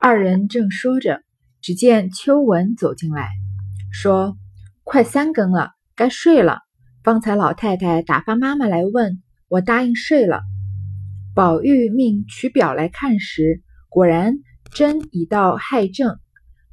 [0.00, 1.22] 二人正说着，
[1.60, 3.30] 只见秋文走进来，
[3.92, 4.36] 说
[4.84, 6.58] ：“快三更了，该睡了。
[7.04, 10.42] 方才老太太打发妈妈来问，我答应睡了。”
[11.34, 14.34] 宝玉命取表来看时，果然
[14.74, 16.18] 针已到亥正，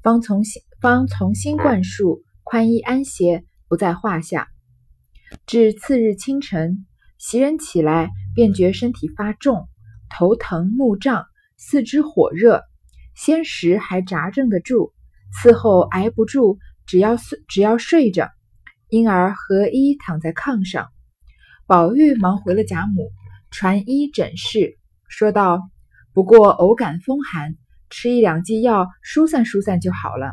[0.04, 4.48] 方从新方从新灌输，宽衣安歇，不在话下。
[5.46, 6.86] 至次日清晨，
[7.18, 9.68] 袭人起来，便觉身体发重，
[10.10, 11.26] 头疼目胀，
[11.58, 12.64] 四肢火热。
[13.20, 14.94] 先时还扎正得住，
[15.34, 18.32] 伺候挨不住，只要睡只要睡着，
[18.88, 20.88] 因而合衣躺在炕上。
[21.68, 23.12] 宝玉忙回了贾母，
[23.52, 24.78] 传医诊视，
[25.10, 25.70] 说道
[26.14, 27.58] ：“不过偶感风寒，
[27.90, 30.32] 吃一两剂药疏散疏散就好了。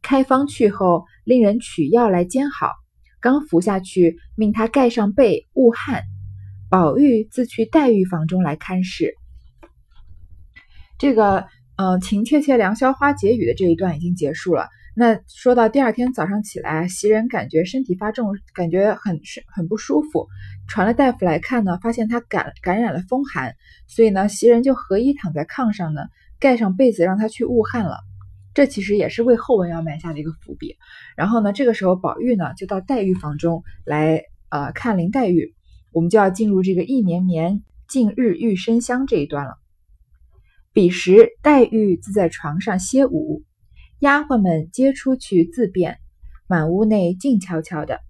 [0.00, 2.70] 开方去后，令人取药来煎好，
[3.18, 6.04] 刚服下去，命他盖上被，勿汗。
[6.70, 9.16] 宝玉自去黛玉房中来看视。
[10.96, 14.68] 这个。”嗯，情切切良宵花解语的这一段已经结束了。
[14.96, 19.20] 那说到第二天早上起来，袭人感觉身体发重，感觉很
[19.52, 20.28] 很不舒服，
[20.68, 23.56] 传了大夫来看呢，发现他感感染了风寒，
[23.88, 26.02] 所以呢，袭人就合衣躺在炕上呢，
[26.38, 27.98] 盖上被子让他去捂汗了。
[28.54, 30.76] 这其实也是为后文要埋下的一个伏笔。
[31.16, 35.56] 然后呢，这个时候宝玉呢就到黛玉房中来，呃，看林黛玉，
[35.90, 39.56] 我们就要进入这个一绵绵近日玉生香这一段了。
[40.74, 43.44] 彼时，黛玉自在床上歇午，
[44.00, 45.98] 丫鬟们皆出去自便，
[46.48, 48.00] 满屋内静悄悄的。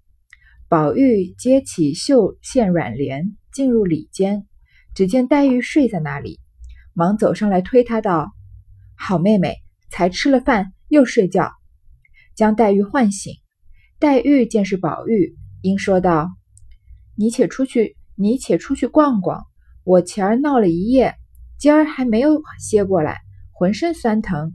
[0.67, 4.47] 宝玉接起绣线软帘，进入里间，
[4.95, 6.39] 只见黛玉睡在那里，
[6.95, 8.31] 忙走上来推她道
[8.97, 9.57] ：“好妹妹，
[9.91, 11.51] 才吃了饭又睡觉。”
[12.33, 13.35] 将黛玉唤醒。
[13.99, 16.31] 黛玉见是宝玉，应说道
[17.15, 19.43] ：“你且出去，你且出去逛逛。
[19.83, 21.13] 我前儿闹了一夜。”
[21.57, 24.53] 今儿还没有歇过来，浑身酸疼。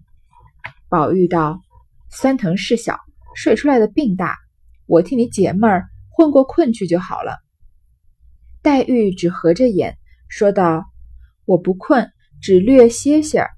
[0.89, 1.61] 宝玉道
[2.11, 2.99] ：“酸疼事小，
[3.35, 4.37] 睡出来的病大。
[4.87, 7.39] 我替你解闷儿，混过困去就好了。”
[8.63, 9.97] 黛玉只合着眼
[10.29, 10.85] 说道
[11.47, 12.11] ：“我不困，
[12.43, 13.51] 只略歇歇儿。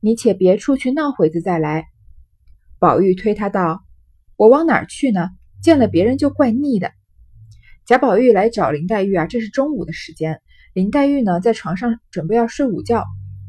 [0.00, 1.86] 你且别出去闹会子再来。”
[2.78, 3.82] 宝玉推他道
[4.36, 5.30] ：“我往哪儿去呢？
[5.62, 6.92] 见了别人就怪腻的。”
[7.86, 10.40] 贾宝玉来找林黛玉啊，这是中午的时间。
[10.72, 13.04] 林黛玉呢，在床上准备要睡午觉，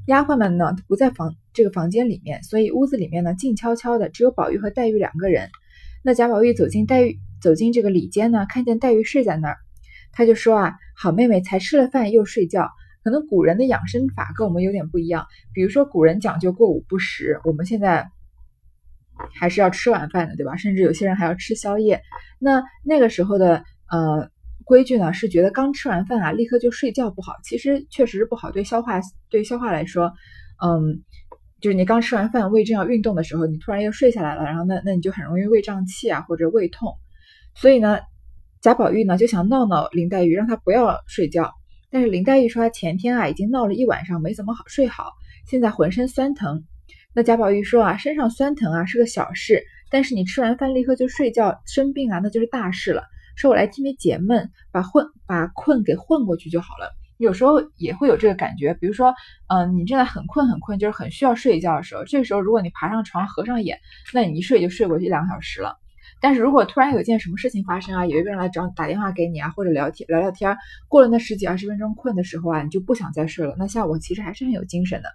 [0.07, 5.49] 丫鬟们呢不在房这个房间里面，所以屋子里面呢静悄悄的，只有宝玉和黛玉两个人。
[6.03, 9.57] 那贾宝玉走进黛玉走进这个里间呢，看见黛玉睡在那儿，
[10.11, 12.69] 他就说啊，好妹妹才吃了饭又睡觉，
[13.03, 15.27] 可能古人的养生法跟我们有点不一样。
[15.53, 18.09] 比如说古人讲究过午不食，我们现在
[19.39, 20.57] 还是要吃晚饭的，对吧？
[20.57, 22.01] 甚至有些人还要吃宵夜。
[22.39, 24.31] 那那个时候的呃。
[24.71, 27.33] 规矩呢是觉得刚吃完饭啊，立刻就睡觉不好。
[27.43, 30.13] 其实确实是不好，对消化对消化来说，
[30.63, 31.03] 嗯，
[31.59, 36.93] 就是你刚吃完饭，胃正要运动的时候，你突然又睡下来了，然后那那你就很容易胃胀气啊，或者胃痛。
[37.53, 37.99] 所以呢，
[38.61, 41.51] 贾宝玉呢就想闹闹林黛玉，让她不要睡觉。
[41.89, 45.11] 但是林黛玉说她前天啊已经闹了一晚上，没怎么好睡好，
[45.49, 46.63] 现在浑身酸疼。
[47.13, 53.03] 那贾宝玉说啊，身上酸疼啊是个小事，但是你吃完饭立刻就睡觉生病啊，那就是大事了。
[53.41, 56.91] 说我来替你解闷，把混把困给混过去就好了。
[57.17, 59.15] 有时候也会有这个感觉，比如说，
[59.47, 63.79] 嗯，你真的很困很困，就是很需要睡一觉的时候，这个时候如果你爬上床合上眼，
[64.13, 65.75] 那你一睡就睡过去两个小时了。
[66.19, 70.55] 但是如果突然有件什么事情发生啊，有一个人来找打电话给你啊，或者聊天聊聊天，
[70.87, 73.55] 过了那十几二十分钟困的时候啊，你就不想再睡了。
[73.57, 75.09] 那下午其实还是很有精神的。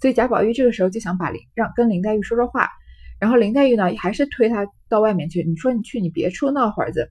[0.00, 2.70] 所以贾宝玉这个时候就想把林让跟林黛玉说说话，
[3.18, 7.10] 然后林黛玉呢还是推他到外面去，你说你去，你别处闹会儿子。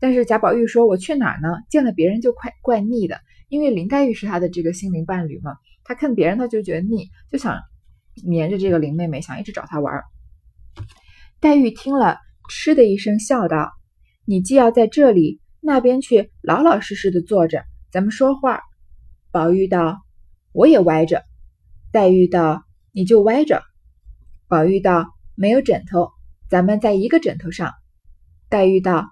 [0.00, 1.48] 但是贾宝玉说：“我去哪儿呢？
[1.68, 5.56] 见了别人就快怪腻的，因为林黛玉是他的这个心灵伴侣嘛。
[5.84, 7.60] 他看别人他就觉得腻，就想
[8.26, 10.02] 黏着这个林妹妹，想一直找她玩。”
[11.38, 12.16] 黛玉听了，
[12.48, 13.70] 嗤的一声笑道
[14.24, 17.62] ：“你既要在这里，那边去老老实实的坐着，
[17.92, 18.62] 咱们说话。”
[19.30, 20.00] 宝玉道
[20.52, 21.22] ：“我也歪着。”
[21.92, 23.62] 黛玉道：“你就歪着。”
[24.48, 26.10] 宝玉道：“没有枕头，
[26.48, 27.74] 咱们在一个枕头上。”
[28.48, 29.10] 黛玉道。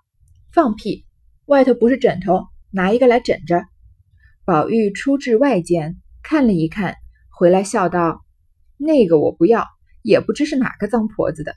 [0.52, 1.04] 放屁！
[1.44, 3.64] 外头不是枕头，拿一个来枕着。
[4.44, 6.96] 宝玉出至外间，看了一看，
[7.28, 8.24] 回来笑道
[8.78, 9.66] ：“那个我不要，
[10.02, 11.54] 也不知是哪个脏婆子的。”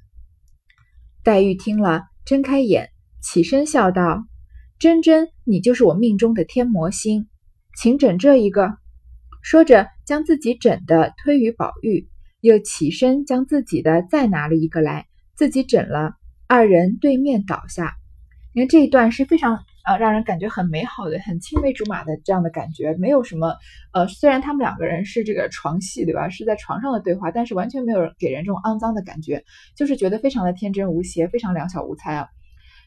[1.23, 2.89] 黛玉听了，睁开眼，
[3.21, 4.25] 起身笑道
[4.77, 7.27] ：“真真，你就是我命中的天魔星，
[7.77, 8.77] 请枕这一个。”
[9.41, 12.09] 说着，将自己枕的推与宝玉，
[12.41, 16.15] 又起身将自己的再拿了一个来，自己枕了。
[16.47, 17.95] 二人对面倒下。
[18.53, 23.55] 你看这一段是非常啊，让人感觉很美好的、很青梅竹马的这样的感觉，没有什么
[23.93, 26.27] 呃，虽然他们两个人是这个床戏，对吧？
[26.27, 29.43] 是在床上的对话，但是完全没有给人这种肮脏的感觉，
[29.75, 32.27] 就是觉得非常的天真无邪，非常两小无猜啊。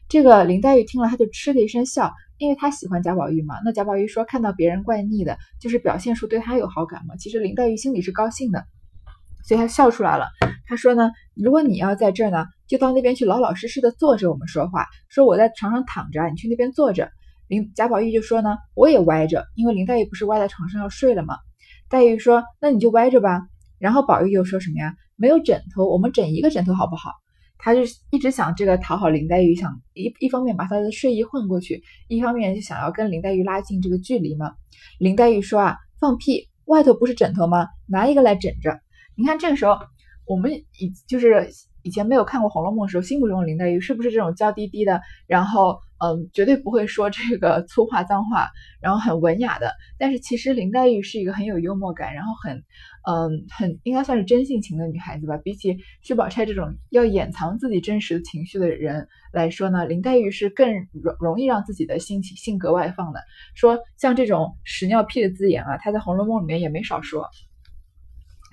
[0.07, 3.55] 这个林黛玉听了，她就嗤的一声笑，因为她喜欢贾宝玉嘛。
[3.65, 7.15] 那贾宝玉说看到别人怪腻的，就是表现出对他有好感嘛。
[7.15, 8.67] 其实林黛玉心里是高兴的，
[9.45, 10.27] 所以她笑出来了。
[10.65, 14.87] 她说呢，如果你要在这儿呢，就到那边去老老实实的坐着，我们说话。
[15.09, 17.09] 说我在床上躺着，你去那边坐着。
[17.47, 21.37] 林贾宝玉就说呢，我也歪着，因为林黛玉不是歪在床上要睡了吗？
[21.89, 23.41] 黛玉说，那你就歪着吧。
[23.77, 24.95] 然后宝玉又说什么呀？
[25.15, 27.11] 没有枕头，我们枕一个枕头好不好？
[27.57, 34.51] 他就一直想这个讨好林黛玉，想一一方面把她的睡意混过去，一方面就想要跟林黛玉拉近这个距离嘛。
[34.99, 37.67] 林黛玉说啊，放屁，外头不是枕头吗？
[37.87, 38.79] 拿一个来枕着。
[39.15, 39.77] 你看这个时候，
[40.25, 41.49] 我们以就是
[41.83, 45.79] 以前没有看过《红楼梦》的时候，心目中的林黛玉是不是这种娇滴滴的，然后？
[45.97, 48.49] 嗯，绝对不会说这个粗话脏话，
[48.81, 49.73] 然后很文雅的。
[49.97, 52.57] 但是其实林黛玉是一个很有幽默感，然后很，
[53.07, 55.37] 嗯，很应该算是真性情的女孩子吧。
[55.37, 63.21] 比起薛宝钗这种要掩藏自己真实情绪的人来说呢，林黛玉是更容容易让自己的心情性格外放的。
[63.55, 67.25] 说像这种屎尿屁的字眼啊，她在《红楼梦》里面也没少说。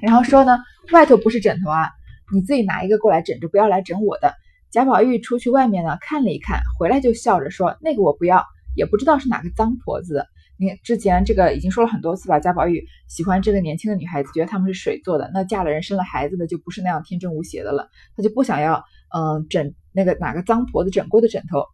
[0.03, 0.59] 然后说呢，
[0.93, 1.89] 外头不是枕头啊，
[2.35, 4.35] 你自己拿一个过来枕着，不要来枕我的。
[4.73, 8.45] 贾宝玉出去外面呢，看了一看，回来就笑着说：“那个我不要，
[8.75, 10.27] 也不知道是哪个脏婆子。”
[10.59, 12.41] 你之前这个已经说了很多次吧？
[12.41, 18.85] 贾宝玉喜欢这个年轻的女孩子，觉得她们是水做的，那嫁了人生了孩子的就不是那样天真无邪的了，他就不想要
[19.15, 21.65] 嗯枕那个哪个脏婆子枕过的枕头。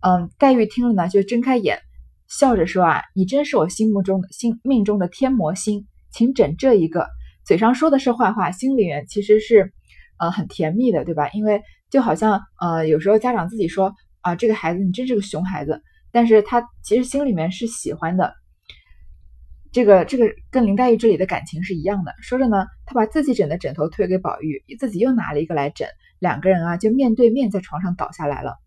[0.00, 1.78] 嗯，黛玉听了呢，就睁开眼，
[2.28, 7.08] 笑着说：“啊，你真是我心目中的心命中的天魔星，请枕这一个。”
[7.44, 9.72] 嘴上说的是坏话，心里面其实是
[10.18, 11.28] 呃很甜蜜的，对吧？
[11.30, 11.60] 因为
[11.90, 15.82] 就好像呃，有时候家长自己说啊，这个孩子你真是个熊孩子，
[16.12, 18.32] 但是他其实心里面是喜欢的。
[19.72, 22.14] 这个这个跟林黛玉这里的感情是一样的。
[22.20, 25.88] 说着呢，他把自己枕的枕头推给宝玉，自己又拿了一个来枕，
[26.20, 28.58] 两个人啊就面对面在床上倒下来了。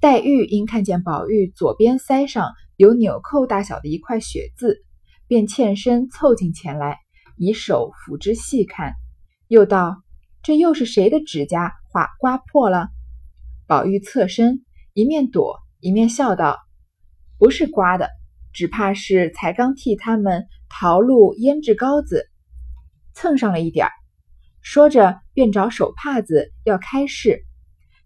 [0.00, 4.84] 黛玉因看见宝玉左边腮上有纽扣大小的一块血渍，
[5.34, 7.00] 便欠身凑近前来，
[7.36, 8.94] 以手抚之细看，
[9.48, 9.96] 又道。
[10.44, 12.86] 这又是谁的指甲划刮破了？
[13.66, 16.60] 宝玉侧身，一面躲一面笑道
[17.36, 18.10] ：“不是刮的，
[18.52, 22.30] 只怕是才刚替他们淘露腌制膏子，
[23.12, 23.92] 蹭上了一点儿。”
[24.62, 27.42] 说着，便找手帕子要开市。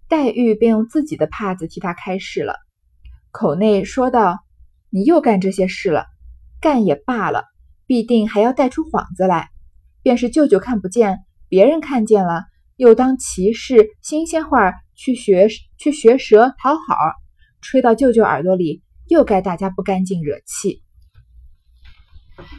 [0.09, 2.57] 黛玉便用自己的帕子替他开市了，
[3.31, 4.39] 口内说道
[4.89, 6.07] ：“你又干这些事了，
[6.61, 7.45] 干也罢了，
[7.87, 9.49] 必定还要带出幌子来，
[10.03, 11.19] 便是舅舅看不见。”
[11.49, 12.45] 别人看见了，
[12.77, 16.95] 又当骑士新鲜话去学去学舌讨好，
[17.63, 20.83] 吹到舅舅耳朵里，又该大家不干净惹气。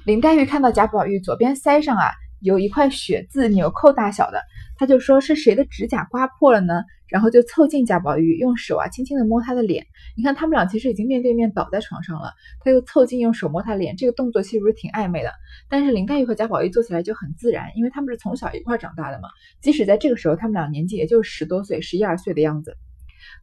[0.06, 2.06] 林黛玉看到贾宝玉左边腮上啊。
[2.42, 4.42] 有一块血渍，纽扣大小的，
[4.78, 6.84] 她就说是谁的指甲刮破了呢？
[7.10, 9.86] 然后就凑近贾宝玉，用手啊轻轻的摸他的脸。
[10.16, 12.34] 你看他们俩其实已经面对面倒在床上了，
[12.64, 15.32] 他又凑近用手摸他脸，这个动作其实不是挺暧昧的？
[15.70, 19.30] 但是林黛玉和贾宝玉做起来就很自然，因为他们是从小一块长大的嘛。
[19.62, 22.78] 即使在这个时候，他们俩年纪也就十多岁，十一二岁的样子。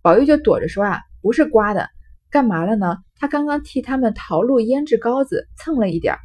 [0.02, 1.88] 宝玉就躲着说啊，不是刮的，
[2.30, 2.98] 干嘛了呢？
[3.18, 6.20] 他刚刚替他们淘露腌制膏子，蹭了一点儿。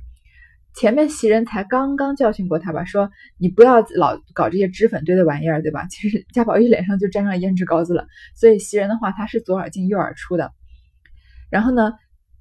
[0.74, 5.86] 前面袭人才刚刚教训过他吧，说你不要老搞这些脂粉堆的玩意儿，对吧？
[5.92, 10.52] 其实贾宝玉脸上就沾上胭脂膏子了，所以袭人的话他是左耳进右耳出的。
[11.50, 11.94] 然后呢，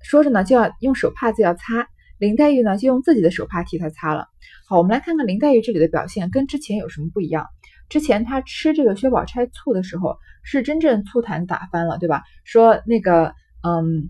[0.02, 4.28] 说着呢就要用手帕子要擦，林黛玉呢就用自己的手帕替他擦了。
[4.68, 7.46] 好，我们来看看林黛玉这里的表现跟之前有什么不一样。
[7.88, 12.22] 之前她吃这个薛宝钗醋的时候是真正醋坛打翻了，对吧？
[12.44, 13.34] 说那个
[13.66, 14.08] 嗯，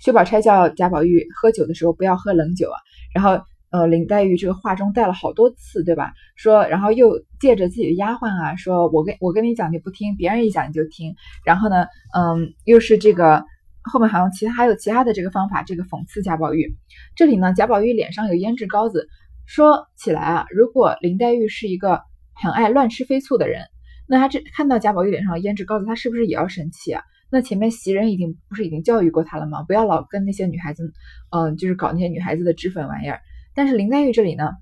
[0.00, 2.76] 薛宝钗叫贾宝玉喝酒的时候不要喝冷酒啊。
[3.14, 6.12] 然后，呃，林黛玉这个话中带了好多次，对吧？
[6.36, 11.14] 说，然后又借着自己的丫鬟啊，说我跟我跟你讲你不听，别人一讲你就听。
[11.44, 11.86] 然后呢，
[12.16, 13.44] 嗯，又是这个
[13.82, 16.76] 后面好像其他还有其他的这个方法，这个讽刺贾宝玉。
[17.16, 19.08] 这里呢，贾宝玉脸上有胭脂膏子。
[19.46, 22.00] 说起来啊，如果林黛玉是一个
[22.34, 23.62] 很爱乱吃飞醋的人，
[24.08, 27.02] 那他这看到贾宝玉脸上胭脂膏子，他是不是也要生气啊？
[27.30, 29.64] 那前面袭人已经不是已经教育过他了吗？
[29.64, 30.92] 不要老跟那些女孩子，
[31.30, 33.20] 嗯，就是搞那些女孩子的脂粉玩意儿。
[33.54, 34.52] 但是林黛玉这里呢，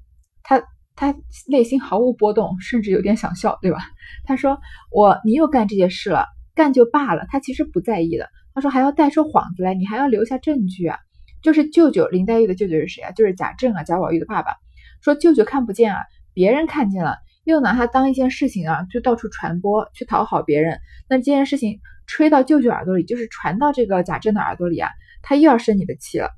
[0.42, 0.62] 她
[0.96, 1.14] 她
[1.48, 3.78] 内心毫无波动，甚至有点想笑，对吧？
[4.24, 4.58] 她说
[4.90, 8.30] ：“我你又干这些事了，干就罢了。”她其实不在意的。
[8.54, 10.98] 她说：“还要带出幌子来，你还要留下证据啊！
[11.42, 13.10] 就是舅舅林黛玉的舅舅是谁啊？
[13.10, 14.54] 就是贾政啊，贾宝玉的爸爸。
[15.02, 16.00] 说舅舅看不见啊，
[16.32, 20.78] 别人看见了，又拿他当一件事情啊，就到处传播，去讨好别人。
[21.08, 21.78] 那这件事情。”
[22.12, 24.90] 吹到舅舅耳朵里，就是传到这个贾政的耳朵里啊，
[25.22, 26.28] 他又要生你的气了。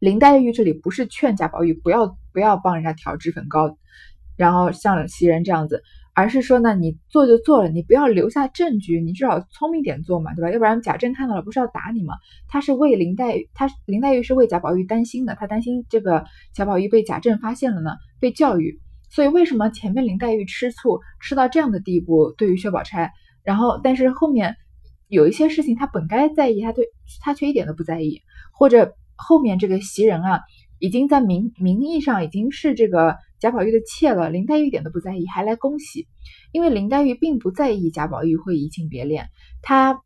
[0.00, 3.76] 林黛玉这里不是劝贾宝玉不要不要帮人家调脂粉膏，
[4.34, 5.82] 然后像袭人这样子，
[6.14, 10.50] 而是说呢，你做就做了，你不要留下证据，你至少聪明点做嘛，对吧？
[10.50, 12.14] 要不然贾政看到了不是要打你吗？
[12.48, 16.24] 他是为林黛玉，他林黛玉是为贾宝玉担心的，他担心这个
[16.54, 18.80] 贾宝玉被贾政发现了呢，被教育。
[19.10, 23.12] 所以为什么前面林黛玉吃醋吃到这样的地步，对于薛宝钗，
[23.44, 24.56] 然后但是后面
[25.12, 26.86] 有一些事情他本该在意，他对
[27.20, 28.96] 他却一点都不在意，或者。
[29.24, 30.40] 后面这个袭人啊，
[30.80, 34.28] 已经在名名义上已经是这个贾宝玉的妾了。
[34.30, 36.08] 林黛玉一点都不在意，还来恭喜。
[36.50, 39.28] 因为林黛玉并不在意贾宝玉会移情别恋，
[39.62, 40.00] 她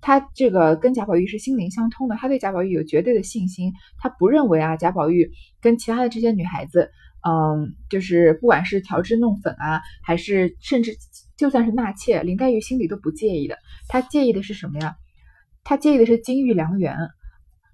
[0.00, 3.72] 她这个跟贾宝玉是心灵相通的，她对贾宝玉有绝对的信心。
[3.98, 5.30] 她不认为啊，贾宝玉
[5.60, 6.90] 跟其他的这些女孩子，
[7.28, 10.96] 嗯，就是不管是调脂弄粉啊，还是甚至
[11.36, 13.58] 就算是纳妾，林黛玉心里都不介意的。
[13.88, 14.96] 她介意的是什么呀？
[15.62, 16.96] 她介意的是金玉良缘。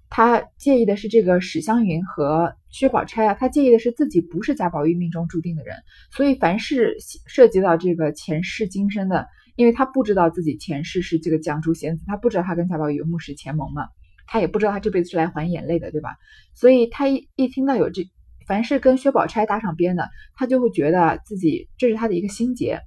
[0.09, 5.77] 她介意的是这个史湘云和薛宝钗啊，她介意的是自己不是贾宝玉命中注定的人，
[6.11, 9.25] 所以凡是涉及到这个前世今生的，
[9.55, 13.87] 因为他不知道自己前世是这个绛珠仙子，他不知道他跟贾宝玉有目视前盟嘛，
[14.27, 16.17] 他也不知道他这辈子是来还眼泪的，对吧？
[16.53, 18.03] 所以他一一听到有这
[18.47, 22.81] 凡是跟薛宝钗搭上边的，他就会觉得自己这是他的一个心结，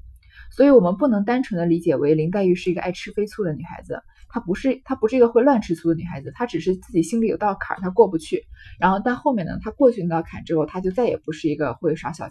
[0.55, 4.01] 所以我们不能单纯的理解为林黛玉是一个爱吃飞醋的女孩子。
[4.29, 8.45] 她不是她不是一个会乱吃醋的女孩子，她只是自己心里有道坎儿，她过不去。
[8.79, 12.29] 然后但后面呢，她过去那道坎之后，她就再也不是一个会耍小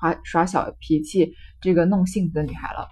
[0.00, 2.88] 耍耍小脾气、这个弄性子的女孩了。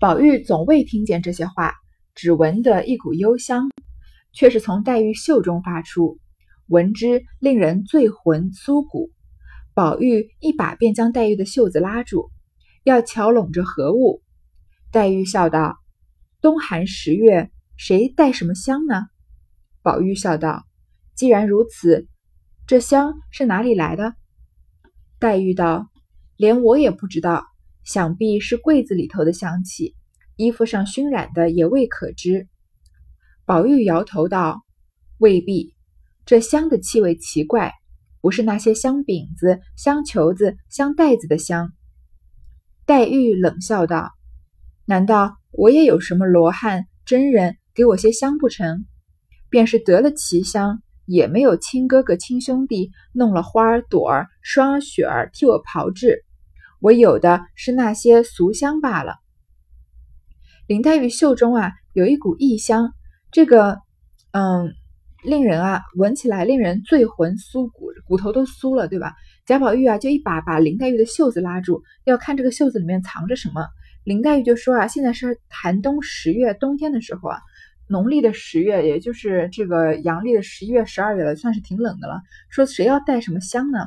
[0.00, 1.74] 宝玉总未听见这些话，
[2.14, 3.68] 只闻得一股幽香，
[4.32, 6.18] 却是从黛玉袖中发出，
[6.68, 9.10] 闻之令人醉魂酥骨。
[9.74, 12.30] 宝玉一把便将黛玉的袖子拉住，
[12.86, 14.22] 要瞧拢着何物。
[14.92, 15.76] 黛玉笑道。
[16.40, 19.06] 冬寒十月，谁带什么香呢？
[19.82, 20.64] 宝玉笑道
[21.16, 22.06] ：“既然如此，
[22.68, 24.14] 这香是哪里来的？”
[25.18, 25.88] 黛玉道
[26.38, 27.44] ：“连我也不知道，
[27.82, 29.96] 想必是柜子里头的香气，
[30.36, 32.46] 衣服上熏染的也未可知。”
[33.44, 34.62] 宝玉摇头道
[35.18, 35.74] ：“未必，
[36.24, 37.72] 这香的气味奇怪，
[38.20, 41.72] 不是那些香饼子、香球子、香袋子的香。”
[42.86, 44.12] 黛玉冷笑道
[44.86, 48.84] ：“难道？”我也有什么罗汉真人给我些香不成？
[49.48, 56.26] 便是得了奇香，也没有亲哥哥亲兄弟弄了花儿朵儿霜雪儿替我炮制，
[56.78, 59.14] 我有的是那些俗香罢了。
[60.66, 62.92] 林黛玉袖中啊有一股异香，
[63.30, 63.78] 这个
[64.32, 64.74] 嗯，
[65.24, 69.14] 令人啊闻起来令人醉魂酥骨，骨头都酥了，对吧？
[69.46, 73.64] 贾宝玉啊就一把把林黛玉的袖子拉住，要看这个袖子里面藏着什么。
[74.02, 77.38] 林黛玉就说啊，现在是寒冬十月，冬天的时候啊，
[77.86, 82.20] 农历的十月，也就是这个阳历的十一月、十二月了，算是挺冷的了。
[82.50, 83.86] 说谁要带什么香呢？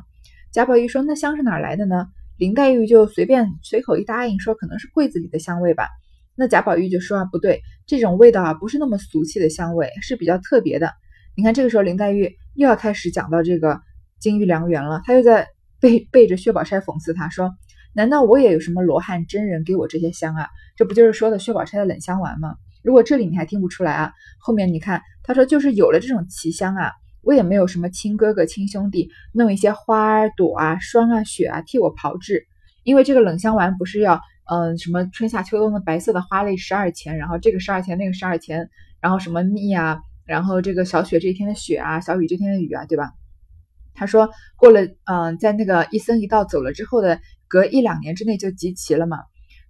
[0.54, 2.08] 贾宝玉说那香是哪来的呢？
[2.38, 5.90] 林黛玉就随便随口一答应，说可能是柜子里的香味吧。
[6.36, 10.94] 那贾宝玉就说啊，不对，这种味道啊不是那么俗气的香味，是比较特别的。
[11.36, 13.82] 你看这个时候林黛玉又要开始讲到这个
[14.20, 15.48] 金玉良缘了，他又在
[15.80, 17.52] 背背着薛宝钗讽刺他说。
[17.94, 20.48] 难道我也有什么罗汉真人给我这些香啊？
[20.76, 22.56] 这不就是说的薛宝钗的冷香丸吗？
[22.84, 26.92] 如果这里你还听不出来啊，后面你看他说就是有了这种奇香啊，
[27.24, 32.46] 我也没有什么亲哥哥亲兄弟弄一些花儿朵啊霜啊雪啊替我炮制，
[32.84, 38.70] 因为这个冷香丸不是要嗯什么春夏秋冬的白色的花类十二钱，然后这个十二钱那个十二钱，
[39.02, 43.12] 然后什么蜜啊，然后这个小雪这一天的雪啊，小雨这天的雨啊，对吧？
[43.94, 47.20] 他说过了嗯，在那个一僧一道走了之后的。
[47.52, 49.18] 隔一两年之内就集齐了嘛，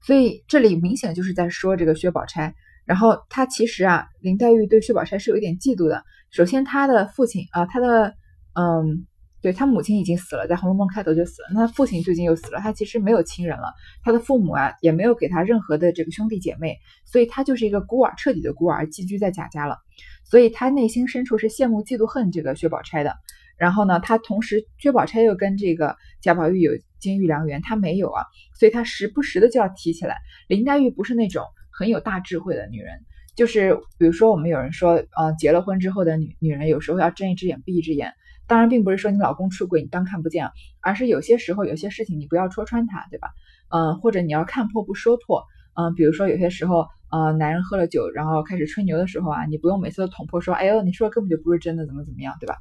[0.06, 2.54] 所以这里明显就是在说这个薛宝钗。
[2.84, 6.04] 然后他其实啊，林黛玉对薛宝钗是有一点嫉妒的。
[6.30, 8.14] 首先，他的父亲啊，他的
[8.54, 9.08] 嗯，
[9.42, 11.48] 对他母亲已经死了，在《红楼梦》开头就死了。
[11.54, 13.72] 那父亲最近又死了，他其实没有亲人了。
[14.04, 19.78] 他的父母啊，也没有给他任何的这个兄弟姐妹，所以他就是一个孤儿，彻底的孤儿，寄居在贾家了。
[20.26, 23.16] 所以他内心深处是羡慕、嫉妒、恨这个薛宝钗的。
[23.60, 28.24] 然后呢，他同时薛宝钗又跟这个贾宝玉有金玉良缘，他没有啊，
[28.58, 30.18] 所以他时不时的就要提起来。
[30.48, 33.02] 林黛玉不是那种很有大智慧的女人，
[33.36, 38.14] 就是比如说我们有人说，呃，结了婚之后的女女人有时候要睁一只眼闭一只眼。
[38.48, 40.50] 当然，并不是说你老公出轨你当看不见，
[40.82, 43.30] 而是有些时候有些事情你不要戳穿他，对吧？
[43.70, 45.44] 嗯，或者你要看破不说破。
[45.76, 52.58] 嗯，比如说有些时候，呃，男人喝了酒然后开始吹牛的时候啊，你不用每次都捅破说，哎呦，你说的根本就不是真的，怎么怎么样，对吧？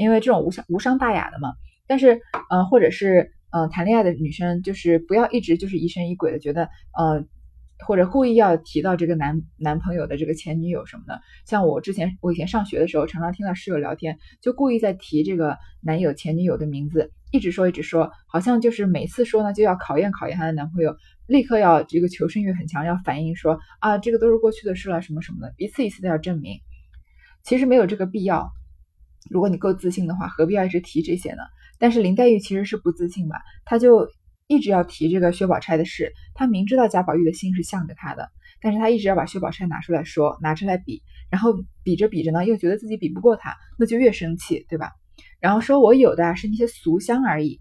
[0.00, 1.52] 因为这种无伤无伤大雅的嘛，
[1.86, 7.24] 但是呃，或者是呃，谈恋爱的女生就是不要一直就是疑神疑鬼的，觉得呃
[7.86, 11.20] 或者故意要提到这个男男朋友的这个前女友什么的。
[11.46, 26.60] 像我之前我以前上学的时候，常常听到室友聊天，就故意在提这个男友前女友的名字，一直说一直说，好像就是每次说呢就要考验考验她的男朋友，立刻要这个求生欲很强，要反映说啊这个都是过去的事了什么什么的，一次一次的要证明。
[27.42, 28.52] 其实没有这个必要。
[29.28, 31.42] 如果你够自信的话，何必要一直提这些呢？
[31.78, 34.08] 但是林黛玉其实是不自信吧，她就
[34.46, 36.12] 一直要提这个薛宝钗的事。
[36.34, 44.90] 她明知道贾宝玉的心是向着她的，但是她一直要把薛宝钗拿出来说，拿出来比，然后比着比着呢，又觉得自己比不过他，那就越生气，对吧？
[45.38, 47.60] 然后说我有的是那些俗香而已。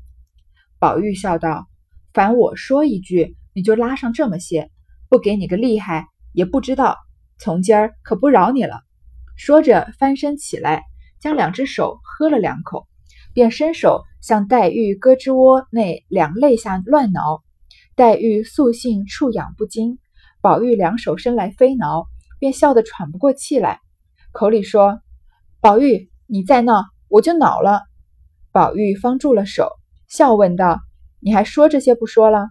[0.79, 1.67] 宝玉笑道
[2.13, 4.69] ：“凡我说一句，你就拉上这么些，
[5.09, 6.97] 不给你个厉害，也不知道。
[7.37, 8.81] 从今儿可不饶你了。”
[9.37, 10.83] 说着翻身起来。
[11.19, 12.87] 将两只手喝了两口，
[13.33, 17.41] 便伸手向黛玉胳肢窝内两肋下乱挠。
[17.95, 19.99] 黛玉素性触痒不惊，
[20.41, 22.07] 宝玉两手伸来飞挠，
[22.39, 23.81] 便笑得喘不过气来，
[24.31, 25.01] 口里说
[25.59, 27.81] ：“宝玉，你再闹，我就恼了。”
[28.53, 29.69] 宝玉方住了手，
[30.07, 30.79] 笑问道
[31.19, 32.47] ：“你还说这些不说了？”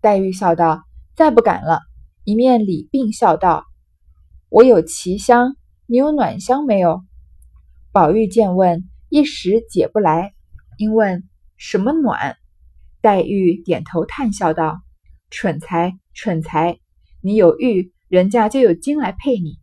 [0.00, 0.82] 黛玉笑道
[1.16, 1.80] ：“再不敢了。”
[2.22, 3.64] 一面礼并笑道
[4.48, 7.02] ：“我有奇香，你有暖香没有？”
[7.96, 10.34] 宝玉见问，一时解不来，
[10.76, 11.26] 因问
[11.56, 12.36] 什么暖。
[13.00, 14.82] 黛玉点头叹笑道
[15.32, 16.78] ：“蠢材，蠢材！
[17.22, 19.54] 你有玉，人家就有金来配你；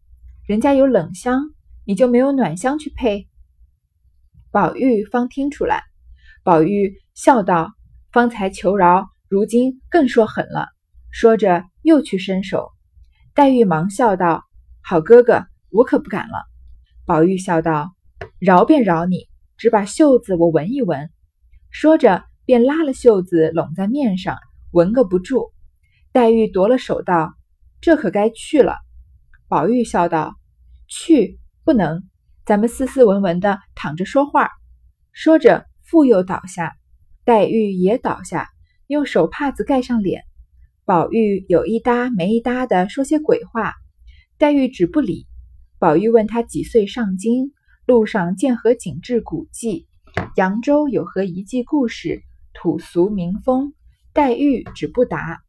[0.48, 1.44] 人家有冷香，
[1.86, 3.28] 你就没有暖香去配。”
[4.50, 5.84] 宝玉方听出来，
[6.44, 7.72] 宝玉笑道
[8.12, 10.70] ：“方才求饶，如今更说狠了。”
[11.14, 12.72] 说着又去伸手。
[13.36, 14.44] 黛玉忙笑道
[14.82, 16.44] ：“好哥哥，我可不敢了。”
[17.06, 17.93] 宝玉笑道。
[18.40, 19.28] 饶便饶你，
[19.58, 21.10] 只把袖子我闻一闻。
[21.70, 24.38] 说着，便拉了袖子拢在面上，
[24.72, 25.52] 闻个不住。
[26.12, 27.34] 黛玉夺了手道
[27.82, 28.78] ：“这可该去了。”
[29.48, 30.36] 宝玉笑道
[30.88, 32.04] ：“去不能，
[32.46, 34.50] 咱们斯斯文文的躺着说话。”
[35.12, 36.76] 说着，复又倒下。
[37.24, 38.50] 黛玉也倒下，
[38.88, 40.24] 用手帕子盖上脸。
[40.86, 43.74] 宝玉有一搭没一搭的说些鬼话，
[44.38, 45.26] 黛玉只不理。
[45.80, 47.54] 宝玉问他几岁上京。
[47.86, 49.90] 路上见何景致古迹？
[50.38, 52.24] 扬州有何遗迹故事？
[52.54, 53.74] 土俗民风？
[54.14, 55.42] 黛玉只不答。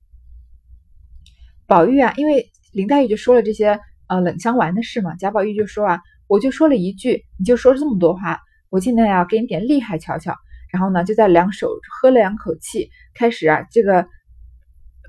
[1.68, 10.34] 宝玉啊，因为林黛玉就说了这些呃冷香丸的事嘛，贾宝玉就说啊，我就说了一句，你就说了这么多话，我现在要给你点厉害瞧瞧。
[10.72, 14.08] 然后呢，就在两手喝了两口气，开始啊，这个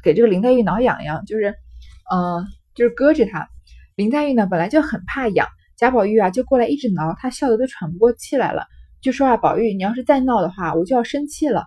[0.03, 1.55] 给这个林黛玉挠痒痒，就是
[2.13, 3.49] 嗯，就是搁着她。
[3.95, 5.47] 林黛玉呢，本来就很怕痒。
[5.77, 8.65] 贾宝玉啊，就过来一直挠，他笑得都喘不过气来了，
[9.01, 11.65] 就说啊，宝玉，你要是再闹的话，我就要生气了。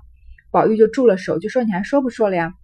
[0.50, 2.54] 宝玉就住了手，就说你还说不说了呀？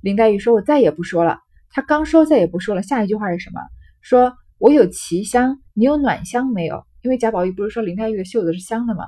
[0.00, 1.40] 林黛玉说，我再也不说了。
[1.70, 3.60] 他刚说再也不说了，下一句话是什么？
[4.00, 6.84] 说我有奇香，你有暖香没有？
[7.02, 9.06] 因为贾宝玉不是说林黛玉的袖子是香的吗？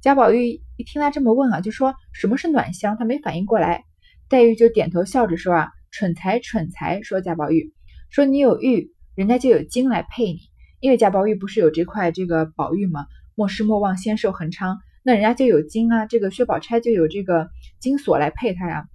[0.00, 2.96] 贾宝玉一听他这么问啊，就说什么是暖香？
[2.96, 3.84] 他没反应过来。
[4.28, 7.02] 黛玉就点头笑着说啊，蠢材蠢材。
[7.02, 7.74] 说贾宝玉
[8.08, 10.38] 说你有玉，人家就有金来配你。
[10.86, 13.06] 因为贾宝玉不是有这块这个宝玉吗？
[13.34, 14.78] 莫失莫忘，仙寿恒昌。
[15.02, 18.86] 那人家就有金啊，这个薛宝钗就有这个金锁来配他呀。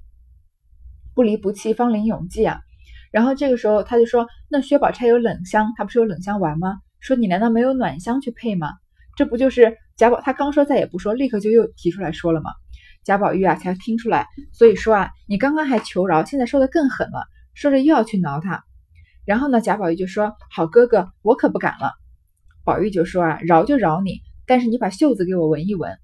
[1.13, 2.62] 不离不弃，芳龄永继啊。
[3.12, 6.77] 然后这个时候他就说，那薛宝钗有冷香，他不是有冷香丸吗？
[7.01, 8.71] 说你难道没有暖香去配吗？
[9.17, 12.51] 这不就是贾宝他刚说再也不说，立刻就又提出来说了吗？
[13.04, 18.63] 贾宝玉啊才听出来，所以说啊，你刚刚还求饶，现在说的更狠了，说着又要去挠他。
[19.32, 21.94] 然后呢，贾宝玉就说：“好哥哥，我可不敢了。”
[22.65, 25.98] 宝玉就说：“啊，饶就饶你，但是你把袖子给我闻一闻。”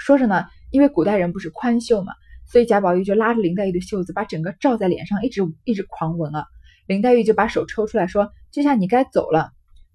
[0.00, 2.14] 说着呢，因为古代人不是宽袖嘛，
[2.46, 6.46] 所以贾宝玉就拉着林黛玉的袖子，把整个罩在脸上，一直一直狂闻啊。
[6.86, 9.50] 林黛玉就把手抽出来说：“这下你该走了。”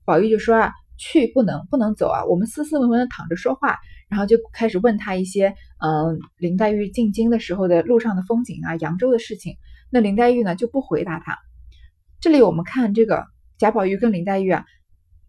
[0.05, 9.55] 宝玉就说：“啊，去不能，不能走啊，我们斯斯文文的躺着说话。”然后就开始问他一些，嗯，林黛玉进京的时候的路上的风景啊，扬州的事情。
[9.89, 11.39] 那林黛玉呢就不回答他。
[12.25, 13.27] 这里我们看这个
[13.59, 14.65] 贾宝玉跟林黛玉啊，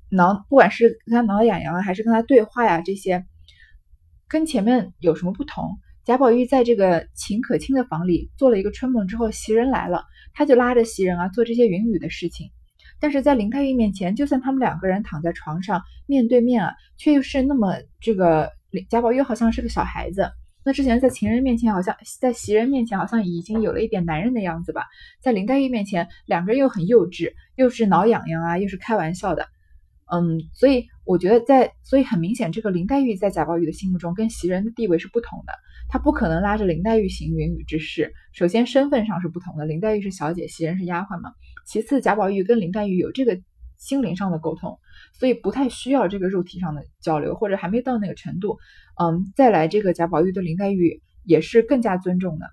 [0.09, 3.27] 挠不管是跟他挠痒痒啊，还是跟他对话呀，这些
[4.29, 5.77] 跟前面有什么不同？
[6.07, 12.51] 贾宝玉在这个秦可卿的房里做了一个春梦之后，袭人来了，他就拉着袭人啊做这些云雨的事情。
[12.99, 18.51] 但是在林黛玉面前，就算他们两个人躺在床上面对面啊，却又是那么这个
[18.89, 20.31] 贾宝玉好像是个小孩子。
[20.67, 24.83] 那之前在情人面前，好像在袭人面前，好像已经有了一点男人的样子吧。
[25.23, 29.47] 在林黛玉面前，两个人又很幼稚，又是挠痒痒啊，又是开玩笑的。
[30.13, 35.53] 嗯，所以我觉得在，所以很明显，这个林黛玉在贾宝玉的心目中跟袭人的地位是不同的。
[35.89, 38.13] 他不可能拉着林黛玉行云雨之事。
[38.33, 41.31] 首先身份上是不同的，林黛玉是小姐，袭人是丫鬟嘛。
[41.65, 43.41] 其次，贾宝玉跟林黛玉有这个
[43.79, 44.79] 心灵上的沟通，
[45.13, 48.59] 所以不太需要这个肉体上的交流，或者还没到那个程度。
[49.01, 52.47] 嗯，再来这个贾宝玉对林黛玉也是更加尊重的，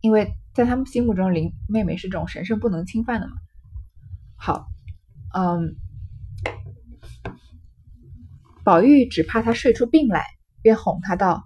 [0.00, 3.34] 因为在他们心目中，林妹妹是这种神圣不能侵犯的嘛。
[4.36, 4.66] 好，
[5.34, 5.76] 嗯。
[8.64, 10.26] 宝玉只怕他睡出病来，
[10.60, 11.44] 便哄他道：“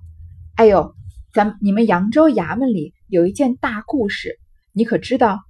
[0.57, 0.97] 哎呦，
[1.33, 4.41] 咱你们扬州衙门里有一件大故事，
[4.73, 5.41] 你可知道？”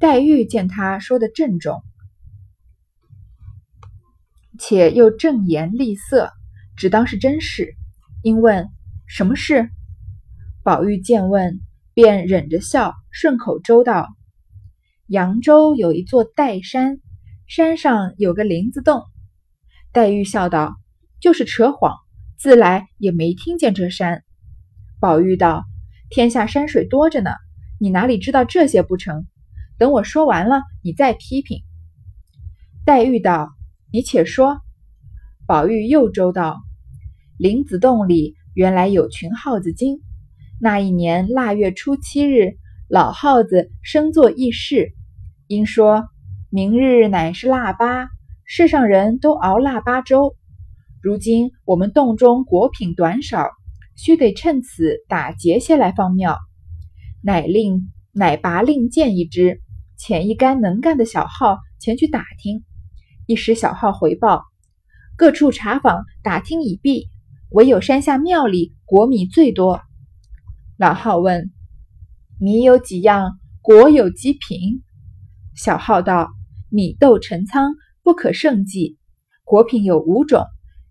[0.00, 1.82] 黛玉见他说的郑重，
[4.58, 6.30] 且又正言厉色，
[6.76, 7.74] 只当是真事，
[8.22, 8.68] 因问
[9.06, 9.70] 什么事。
[10.62, 11.60] 宝玉见问，
[11.94, 14.08] 便忍着笑，顺口周道
[15.06, 16.98] ：“扬州有一座岱山，
[17.46, 19.02] 山上有个林子洞。”
[19.92, 20.76] 黛玉笑道。
[21.18, 21.96] 就是扯谎，
[22.36, 24.22] 自来也没听见这山。
[25.00, 25.64] 宝玉道
[26.10, 27.30] ：“天下山水多着呢，
[27.80, 29.26] 你哪里知道这些不成？
[29.78, 31.62] 等我说完了，你再批评。”
[32.84, 33.48] 黛玉道
[33.96, 34.60] ：“你且说。”
[35.48, 36.58] 宝玉又周道
[37.40, 40.02] ：“林子洞里原来有群耗子精。
[40.60, 42.58] 那一年腊月初七日，
[42.90, 44.92] 老耗子生作议事，
[45.46, 46.04] 因说
[46.50, 48.08] 明日乃是腊八，
[48.44, 50.36] 世上人都熬腊八粥。”
[51.00, 53.48] 如今我们洞中果品短少，
[53.96, 56.36] 须得趁此打劫些来方妙。
[57.22, 59.62] 乃令乃拔令箭一支，
[59.98, 62.65] 遣一干能干的小号前去打听。
[63.26, 64.44] 一时小号回报，
[65.16, 67.08] 各处查访打听已毕，
[67.50, 69.80] 唯有山下庙里果米最多。
[70.76, 71.50] 老号问：
[72.38, 73.38] 米有几样？
[73.62, 74.82] 果有几品？
[75.56, 76.28] 小号道：
[76.70, 78.96] 米豆陈仓，不可胜计。
[79.42, 80.44] 果品有五种。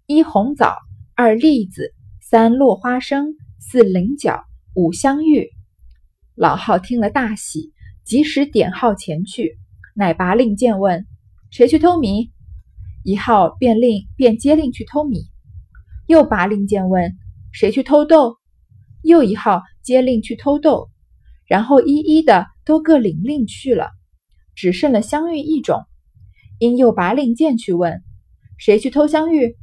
[0.08, 0.76] 一红枣，
[1.16, 4.44] 二栗子，三落花生，四菱角，
[4.76, 5.50] 五香芋。
[6.36, 7.72] 老号听了大喜，
[8.04, 9.58] 及时点号前去，
[9.96, 11.08] 乃拔令箭问
[11.52, 12.32] ：“谁去偷米？”
[13.04, 15.30] 一号便令便接令去偷米，
[16.08, 17.16] 又拔令箭问
[17.54, 18.38] ：“谁去偷豆？”
[19.04, 20.90] 又一号接令去偷豆，
[21.46, 23.92] 然后一一的都各领令去了，
[24.56, 25.84] 只剩了香芋一种，
[26.58, 28.02] 因又拔令箭去问
[28.58, 29.56] ：“谁去偷香芋？”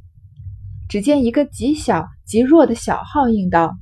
[0.87, 3.75] 只见一个极小极弱的小号应道：“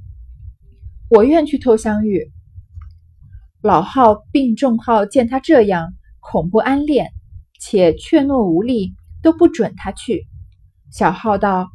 [1.11, 2.31] 我愿去偷香玉。”
[3.61, 7.11] 老号并众号见他这样，恐不安恋，
[7.61, 10.25] 且怯懦无力，都不准他去。
[10.91, 11.69] 小号道：“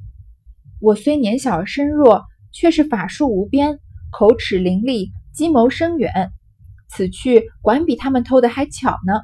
[0.83, 3.79] 我虽年小身弱，却是法术无边，
[4.11, 6.33] 口齿伶俐，计谋深远，
[6.89, 9.23] 此去管比他们偷的还巧呢。”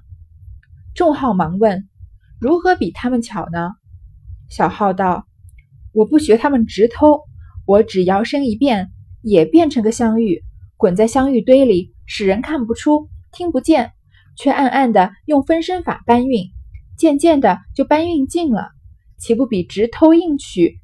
[0.95, 1.89] 众号忙问
[2.41, 3.73] ：“如何比他们巧呢？”
[4.49, 5.27] 小号道。
[5.95, 7.21] 我不学他们直偷，
[7.67, 10.43] 我只摇身一变，也变成个香玉，
[10.79, 13.93] 滚在香玉堆里，使人看不出、听不见，
[14.37, 16.51] 却暗暗的用分身法搬运，
[16.97, 18.71] 渐渐的就搬运尽了，
[19.19, 20.79] 岂不比直偷硬取，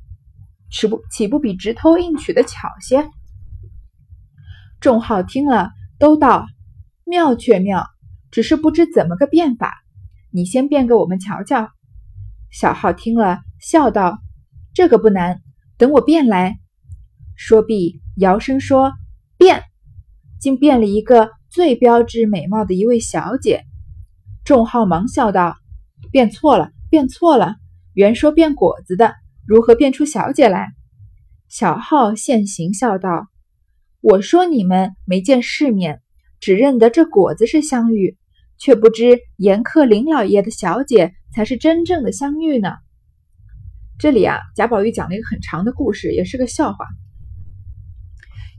[0.71, 3.09] 岂不岂不比直偷硬取的巧些？
[4.81, 6.47] 众号听了，都道
[7.05, 7.87] 妙却妙，
[8.31, 9.75] 只是不知怎么个变法，
[10.31, 11.71] 你先变给我们瞧瞧。
[12.51, 14.19] 小号听了，笑道。
[14.75, 15.43] 这个不难，
[15.77, 16.61] 等我变来。
[17.35, 18.93] 说毕，摇身说
[19.37, 19.65] 变，
[20.39, 23.65] 竟变了一个最标致美貌的一位小姐。
[24.45, 25.57] 众号忙笑道
[26.13, 27.57] ：“变错了，变错了！
[27.95, 29.13] 原说变果子的，
[29.45, 30.69] 如何变出小姐来？”
[31.51, 33.27] 小号现形笑道
[34.01, 36.01] ：“我说你们没见世面，
[36.39, 38.17] 只认得这果子是香玉，
[38.57, 42.71] 却不知严克林老爷的小姐才是真正的香玉呢。”
[43.99, 46.87] 这里啊，贾宝玉讲了一个很长的故事，也是个笑话。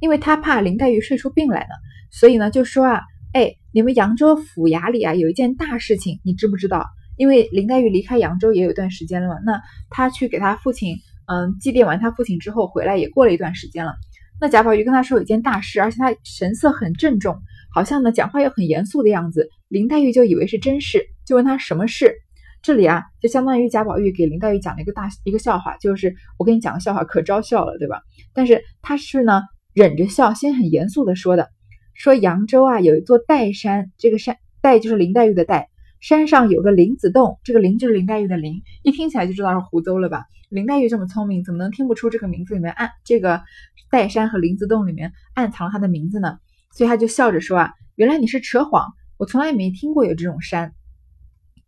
[0.01, 1.75] 因为他怕林黛玉睡出病来呢，
[2.11, 3.01] 所以呢就说啊，
[3.33, 6.85] 哎，你们扬州府衙里啊有一件大事情，你知不知道？
[7.17, 10.95] 因为林黛玉离开扬州也有一段时间了嘛，那他去给他父亲，
[11.27, 13.93] 嗯，祭奠完他父亲之后回来也过了一段时间了。
[14.39, 17.37] 那贾宝玉跟他说有一件大事，而且他神色很郑重，
[17.73, 19.49] 好像呢讲话又很严肃的样子。
[19.67, 22.13] 林黛玉就以为是真事，就问他什么事。
[22.61, 28.01] 这里啊，就相当于贾宝玉给林黛玉讲了一个大一个笑话，就是我给你讲个笑话，可招笑了，对吧？
[28.33, 29.41] 但是他是呢
[29.73, 31.49] 忍着笑，先很严肃的说的，
[31.99, 35.65] 说扬州啊有一座岱山，这个山岱就是林黛玉的岱，
[35.99, 40.23] 山上有个林子洞，这个林就是林黛玉的林，一听起来就知道是胡诌了吧？
[40.47, 43.43] 林黛玉这么聪明，怎么能听不出这个名字里面暗这个
[43.91, 46.39] 岱山和林子洞里面暗藏了他的名字呢？
[46.71, 50.73] 所以他就笑着说啊，原来你是扯谎，我从来没听过有这种山。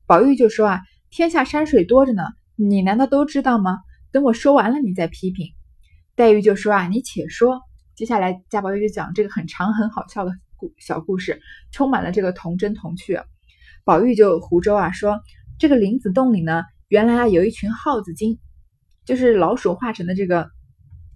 [0.07, 2.23] 宝玉就说啊，天下山水多着呢，
[2.55, 3.79] 你难道都知道吗？
[4.13, 5.47] 等我说完了，你再批评。”
[6.15, 7.59] 黛玉就说：“啊，你且说。”
[7.95, 13.19] 接下来贾宝玉就讲这个很长很好笑的故小故事，充满了这个童真童趣。
[13.83, 15.19] 宝玉就胡诌啊说
[15.59, 18.39] ：“这个林子洞里呢，原来啊有一群耗子精，
[19.05, 20.49] 就是老鼠化成的这个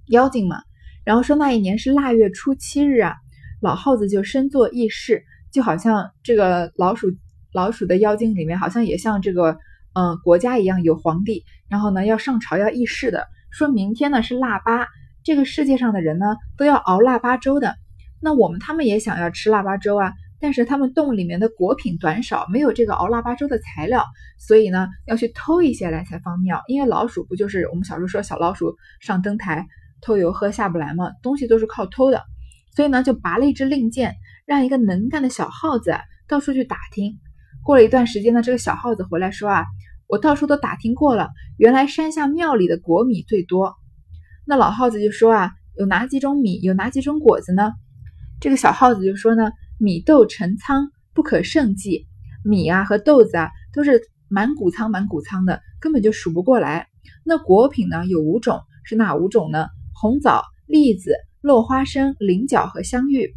[0.08, 0.62] 妖精嘛。
[1.04, 3.16] 然后说那一年是腊月初七日啊，
[3.62, 7.08] 老耗子就身作议事，就好像这个老鼠
[7.54, 9.58] 老鼠的妖精里面，好像也像这个
[9.94, 14.86] 嗯国家一样有皇帝，然后呢要上朝要议事的。”说明天呢是腊八，
[15.26, 17.76] 这个世界上的人呢都要熬腊八粥的。
[18.22, 24.06] 那我们他们也想要吃腊八粥啊，但是他们洞里面的果品短少，没有这个熬腊八粥的材料，
[24.38, 26.56] 所以呢要去偷一些来才方便。
[26.68, 29.66] 因为老鼠不就是我们小时候说小老鼠上灯台
[30.00, 31.12] 偷油喝下不来吗？
[31.24, 32.24] 东西都是靠偷的，
[32.76, 35.96] 所以呢就拔了一支令箭，让一个能干的小耗子
[36.28, 37.18] 到处去打听。
[37.64, 39.66] 过了一段时间呢，这个小耗子回来说啊。
[40.08, 43.74] 我到处都打听过了，原来山下庙里的果米最多。
[44.48, 47.72] 那老耗子就说啊，有哪几种米，有哪几种果子呢？
[48.40, 52.08] 这个小耗子就说呢，米豆成仓，不可胜计。
[52.44, 56.88] 米啊和豆子啊都是满谷仓满谷仓的，根本就数不过来。
[57.24, 59.68] 那果品呢有五种，是哪五种呢？
[59.94, 63.34] 红枣、栗子、落花生、菱角和香芋。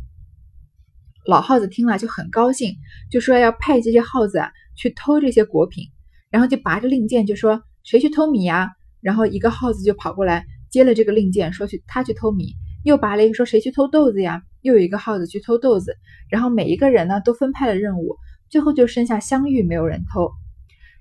[1.24, 2.74] 老耗子听了就很高兴，
[3.10, 5.84] 就说要派这些耗子啊去偷这些果品。
[6.30, 8.72] 然后就拔着令箭就说谁去偷米呀？
[9.00, 12.54] 然后一个耗子就跑过来接了这个令箭，说去他去偷米。
[12.84, 14.42] 又拔了一个说谁去偷豆子呀？
[14.62, 15.96] 又有一个耗子去偷豆子。
[16.30, 18.16] 然后每一个人呢都分派了任务，
[18.48, 20.30] 最后就剩下香芋没有人偷。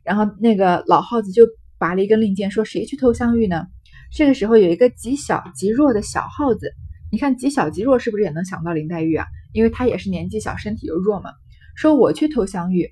[0.03, 1.43] 然后那个老耗子就
[1.77, 3.67] 拔了一根令箭说谁去偷香芋呢？
[4.11, 6.71] 这个时候有一个极小极弱的小耗子，
[7.11, 9.25] 你看极小极弱是不是也能想到林黛玉啊？
[9.53, 11.31] 因为她也是年纪小，身体又弱嘛。
[11.75, 12.89] 说我去偷香芋。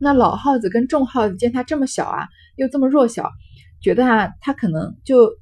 [0.00, 3.30] 那老耗子跟众耗子见他这么小啊，又这么弱小，
[3.82, 5.32] 觉得啊，他可能就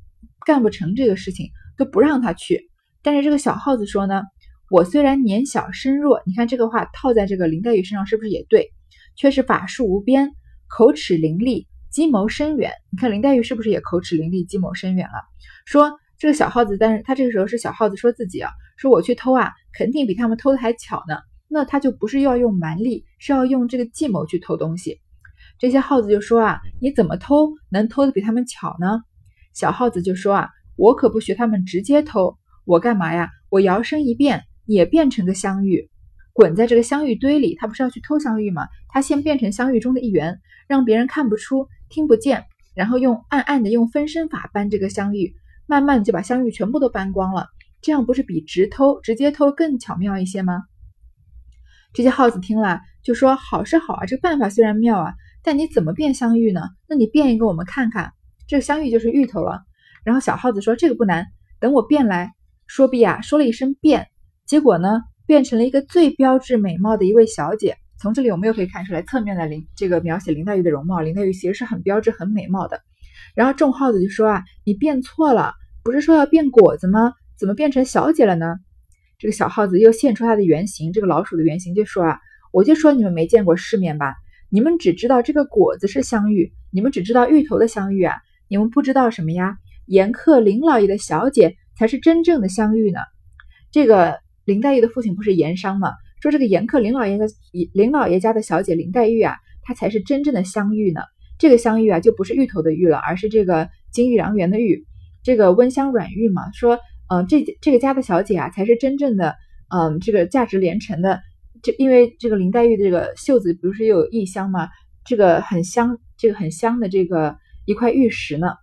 [0.46, 2.70] 干不成这个事情，都不让他去。
[3.02, 4.22] 但是这个小耗子说呢，
[4.70, 8.72] 我虽然年小身弱，你看这个话套在这个林黛玉身上是不是也对？
[9.16, 10.30] 却是法术无边，
[10.68, 12.70] 口齿伶俐，计谋深远。
[12.92, 15.24] 你看林黛玉是不是也口齿伶俐，计谋深远了？
[15.64, 21.18] 说这个小耗子，但是他这个时候是小耗子说自己啊，说我去偷啊，肯定比他们偷的还巧呢。
[21.48, 25.00] 那他就不是要用蛮力，是要用这个计谋去偷东西。
[25.58, 29.00] 这些耗子就说啊，你怎么偷能偷的比他们巧呢？
[29.56, 33.30] 小耗子就说啊，我可不学他们直接偷，我干嘛呀？
[33.48, 35.88] 我摇身一变，也变成个香芋，
[36.34, 37.54] 滚在这个香芋堆里。
[37.54, 38.68] 他不是要去偷香芋吗？
[38.90, 45.34] 他先变成香芋中的一员，让别人看不出、听不见，然后用暗暗的用分身法搬这个香芋，
[45.66, 47.46] 慢慢就把香芋全部都搬光了。
[47.80, 50.64] 这样不是比直偷、直接偷更巧妙一些吗？
[51.94, 56.60] 这些耗子听了就说：“好是好啊，这个办法虽然妙啊，但你怎么变香芋呢？
[56.86, 58.12] 那你变一个我们看看。
[58.46, 59.62] 这个香芋就是芋头了。”
[60.04, 61.26] 然后小耗子说：“这个不难，
[61.60, 62.32] 等我变来。”
[62.66, 64.08] 说毕啊，说了一声“变”，
[64.46, 67.76] 结果呢，变成了一个最标致美貌的一位小姐。
[67.98, 72.80] 从这里我们又可以看出来，侧面的林这个描写林黛玉的容貌，林黛玉其实是很标致、很美貌的。
[73.34, 77.14] 然后众耗子就说：“啊，你变错了，不是说要变果子吗？
[77.38, 78.56] 怎么变成小姐了呢？”
[79.18, 82.18] 这个小耗子又现出它的原型，这个老鼠的原型，就说啊，
[82.52, 84.14] 我就说你们没见过世面吧？
[84.50, 88.16] 你们只知道这个果子是香芋，你们只知道芋头的香芋啊，
[88.48, 89.56] 你们不知道什么呀？
[89.86, 93.00] 严客林老爷的小姐才是真正的香芋呢。
[93.70, 95.92] 这个林黛玉的父亲不是盐商吗？
[96.20, 97.26] 说这个严客林老爷的
[97.72, 101.00] 林老爷家的小姐林黛玉啊，她才是真正的香芋呢。
[101.38, 104.86] 这个香芋啊，就不是芋头的芋了，而是这个金玉良缘的玉，
[105.22, 106.52] 这个温香软玉嘛。
[106.52, 106.78] 说。
[107.08, 109.36] 嗯，这这个家的小姐啊，才是真正的，
[109.72, 111.20] 嗯，这个价值连城的。
[111.62, 114.70] 这因为这个林黛玉的这个袖子不是有异香吗？
[115.04, 118.54] 这个很香，这个很香的这个一块玉石呢。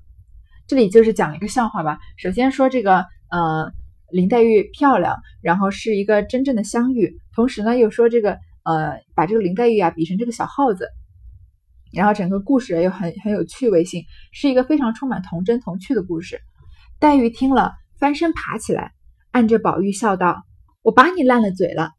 [0.66, 2.00] 这里就是讲了一个笑话吧。
[2.18, 3.72] 首先说这个，呃，
[4.10, 7.16] 林黛玉漂亮，然后是一个真正的香玉。
[7.36, 10.88] 同时呢，又说这个，呃，把这个林黛玉啊比成这个小耗子，
[11.94, 16.39] 然后整个故事又很很有趣味性，是一个非常充满童真童趣的故事。
[17.00, 17.74] 黛玉听了。
[18.00, 18.92] 翻身爬起来，
[19.32, 20.44] 按着宝玉笑道
[20.84, 21.92] ：“我把你烂了嘴了，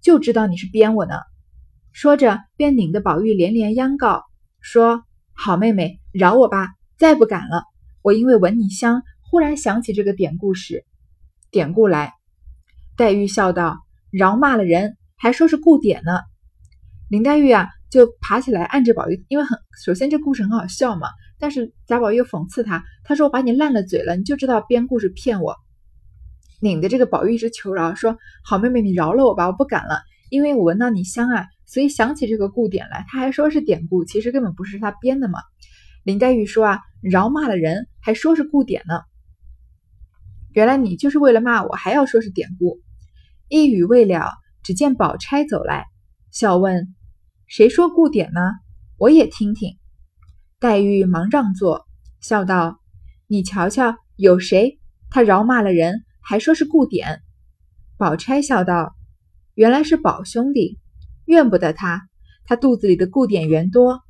[0.00, 1.14] 就知道你是编我呢。”
[1.92, 4.24] 说着，便拧得宝玉连连央告，
[4.60, 6.68] 说：“好妹妹，饶我吧，
[6.98, 7.64] 再不敢了。
[8.02, 10.84] 我因为闻你香，忽然想起这个典故时，
[11.50, 12.14] 典故来。”
[12.96, 13.78] 黛玉笑道
[14.10, 16.20] ：“饶骂了人，还说是故典呢。”
[17.08, 21.08] 林黛玉啊，就爬起来按着宝玉，因为很首先这故事很好笑嘛。
[21.38, 25.56] 但是贾宝玉又讽刺他，他说：“我把你烂了嘴了，你就知道编故事骗我。”
[26.60, 35.38] 拧的这个宝玉一直求饶，说：“好妹妹，你饶了我吧，我不敢了，因为我闻到你香啊，所以想起这个故典来。”他还说是典故，其实根本不是他编的嘛。
[36.04, 39.00] 林黛玉说啊，饶骂了人，还说是故典呢。
[40.52, 42.80] 原来你就是为了骂我，还要说是典故。
[43.48, 44.32] 一语未了，
[44.62, 45.86] 只见宝钗走来，
[46.30, 46.94] 笑问
[47.48, 48.40] ：“谁说故典呢？
[48.98, 49.78] 我也听听。”
[50.60, 51.86] 黛玉忙让座，
[52.20, 52.78] 笑道
[53.26, 54.78] ：“你瞧瞧，有谁？
[55.08, 57.22] 他饶骂了人，还说是故典。”
[57.96, 58.94] 宝钗笑道
[59.54, 60.78] ：“原来是宝兄弟，
[61.24, 62.08] 怨不得他。
[62.44, 64.00] 他肚子里的故典缘多，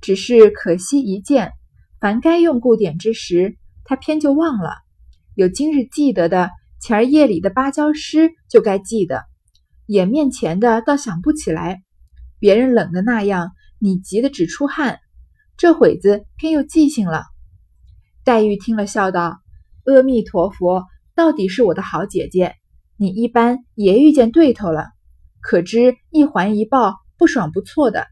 [0.00, 1.52] 只是可惜一件。
[2.00, 4.70] 凡该用故典之时，他偏就忘了。”
[5.34, 9.20] 有今日记得的，前儿夜里的芭蕉诗就该记得；
[9.86, 11.82] 眼面前的倒想不起来。
[12.38, 14.98] 别人冷的那样，你急得只出汗，
[15.56, 17.24] 这会子偏又记性了。
[18.24, 19.40] 黛玉听了，笑道
[19.86, 22.56] ：“阿弥陀佛，到底是我的好姐姐。
[22.96, 24.90] 你一般也遇见对头了，
[25.42, 28.06] 可知一环一抱，不爽不错的。”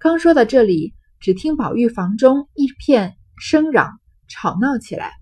[0.00, 5.12] 刚说到这里，只听宝玉房中一片声嚷，吵闹起来。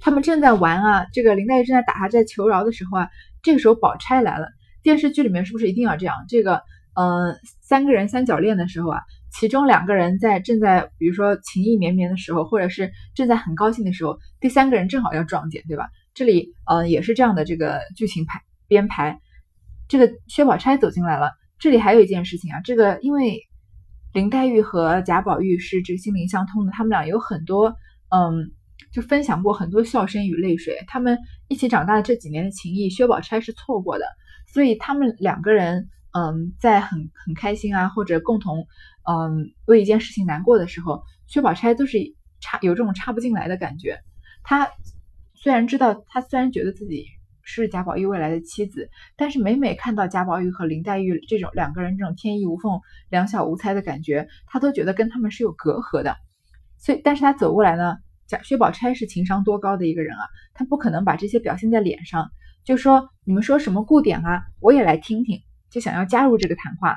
[0.00, 3.08] 他们正在玩啊，这个林黛玉正在打他，在求饶的时候啊，
[3.42, 4.48] 这个时候宝钗来了。
[4.82, 6.14] 电视剧里面是不是一定要这样？
[6.28, 6.62] 这个，
[6.94, 9.00] 呃，三个人三角恋的时候啊，
[9.32, 15.88] 其中两个人在正在，比如说情意绵绵的时候，或者是正在很高兴的时候，第三个人正好要撞见，对吧？
[16.12, 19.18] 这里，呃，也是这样的这个剧情排编排。
[19.90, 21.30] 这个薛宝钗走进来了。
[21.58, 23.42] 这里还有一件事情啊，这个因为
[24.14, 27.76] 林黛玉和贾宝玉是这个心灵相通的，他们俩有很多，
[28.08, 28.52] 嗯。
[28.92, 34.06] 就分享过很多笑声与泪水，他们一起长大的这几年的情谊，薛宝钗是错过的，
[34.52, 38.66] 所以他们两个人，嗯，在很很开心啊，或者共同，
[39.06, 41.98] 嗯，为一件事情难过的时候，薛宝钗都是
[42.40, 44.00] 插有这种插不进来的感觉。
[44.42, 44.68] 她
[45.34, 47.04] 虽然知道，她虽然觉得自己
[47.42, 56.16] 是贾宝玉未来的妻子，但是每每看到贾宝玉和林黛玉这种两个人这种天衣无缝、两小无猜的感觉，他都觉得跟他们是有隔阂的。
[56.78, 57.96] 所以，但是他走过来呢。
[58.26, 60.22] 贾薛宝钗是情商多高的一个人啊，
[60.54, 62.30] 他不可能把这些表现在脸上，
[62.62, 66.96] 就说你们说什么故典啊，我也来听听，就想要加入这个谈话。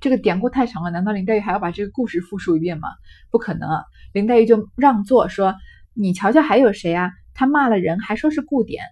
[0.00, 2.88] 这个典故太长了，难道林黛玉还要把这个故事复述一遍吗？
[3.30, 3.84] 不可能啊！
[4.14, 5.54] 林黛玉就让座说
[5.92, 7.10] ：“你瞧瞧还有谁啊？
[7.34, 8.82] 他骂了人还说是故典。”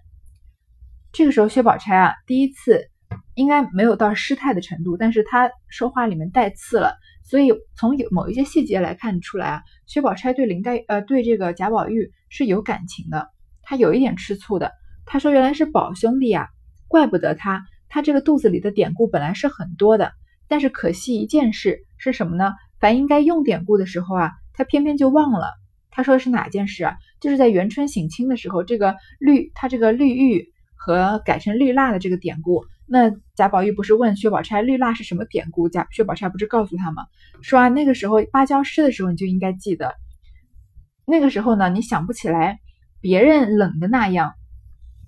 [1.13, 2.89] 这个时候薛宝钗啊，第一次
[3.35, 6.95] 应该没有到失态的程度，但是她说话里面带刺了。
[7.23, 13.29] 所以从有某一些细节来看出来啊，薛宝钗对林黛呃对这个贾宝玉是有感情的，
[13.61, 14.71] 她有一点吃醋的。
[15.05, 16.47] 她说原来是宝兄弟啊，
[16.87, 20.11] 怪不得他，他这个肚子里的典故本来是很多的，
[20.47, 22.53] 但是可惜一件事是什么呢？
[22.79, 25.47] 凡应该用典故的时候啊，他偏偏就忘了。
[25.91, 26.97] 他说的是哪件事啊？
[27.21, 30.51] 就是在元春省亲的时候，这个绿他这个绿玉
[30.85, 32.65] 和改成绿蜡的这个典故。
[32.85, 35.69] 那贾宝玉不是问薛宝钗绿蜡是什么典故？
[35.69, 37.05] 贾薛宝钗不是告诉他吗？
[37.41, 39.95] 说啊，那个时候芭蕉诗的时候你就应该记得。
[41.05, 42.59] 那个时候呢，你想不起来
[42.99, 44.33] 别人冷的那样，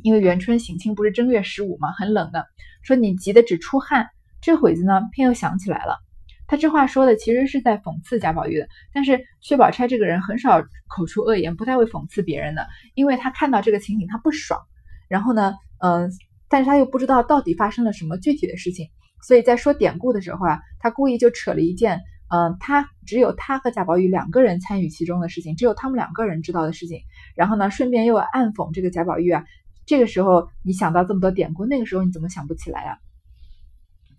[0.01, 1.91] 因为元春省亲不是正月十五吗？
[1.91, 2.47] 很冷的。
[2.81, 4.07] 说你急得只出汗，
[4.39, 5.97] 这会子呢偏又想起来了。
[6.47, 8.69] 他这话说的其实是在讽刺贾宝玉的。
[8.93, 14.61] 但是薛宝钗这个人很少口出恶言，不太会讽刺别人的，因为他看到这个情景他不爽。
[15.07, 16.11] 然后呢，嗯。
[16.47, 18.87] 但是他又不知道到底发生了什么具体的事情，
[19.23, 26.99] 所以在说典故的时候啊，他故意就扯了一件，嗯，他只有他和贾宝玉两个人参与其中的事情，只有他们两个人知道的事情。
[27.35, 29.43] 然后呢，顺便又暗讽这个贾宝玉啊，
[29.87, 32.97] 这个时候你想到这么多典故，那个时候你怎么想不起来啊？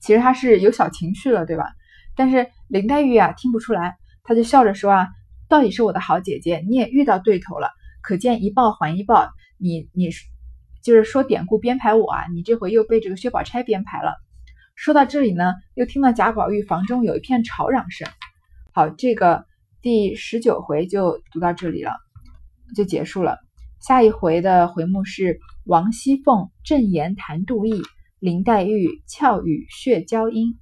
[0.01, 1.65] 其实他是有小情绪了，对吧？
[2.17, 5.07] 但是林黛玉啊听不出来，他就笑着说啊，
[5.49, 7.71] 到底是我的好姐姐，你也遇到对头了，
[8.03, 10.11] 可见一报还一报，你你。
[10.87, 14.15] 就是说典故编排我啊，你这回又被这个薛宝钗编排了。
[14.77, 18.09] 说到这里呢，又听到贾宝玉房中有一片吵嚷声。
[18.73, 19.47] 好，这个
[19.83, 21.97] 第十九回就读到这里了，
[22.77, 23.41] 就结束了。
[23.81, 27.83] 下一回的回目是王熙凤正言谈杜毅，
[28.21, 30.57] 林黛玉俏语血娇音。